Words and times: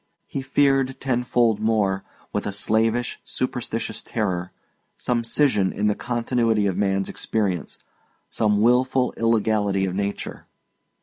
He 0.25 0.41
feared 0.41 0.99
tenfold 0.99 1.59
more, 1.59 2.03
with 2.33 2.47
a 2.47 2.51
slavish, 2.51 3.19
superstitious 3.23 4.01
terror, 4.01 4.51
some 4.97 5.23
scission 5.23 5.71
in 5.71 5.85
the 5.85 5.93
continuity 5.93 6.65
of 6.65 6.75
man's 6.75 7.07
experience, 7.07 7.77
some 8.27 8.61
wilful 8.61 9.13
illegality 9.15 9.85
of 9.85 9.93
nature. 9.93 10.47